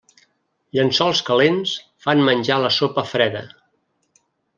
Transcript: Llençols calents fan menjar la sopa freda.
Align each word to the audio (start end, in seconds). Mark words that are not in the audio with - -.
Llençols 0.77 1.19
calents 1.27 1.73
fan 2.05 2.23
menjar 2.31 2.57
la 2.65 2.73
sopa 2.79 3.05
freda. 3.11 3.45